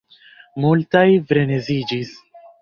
[0.63, 1.03] Multaj
[1.33, 2.17] freneziĝis.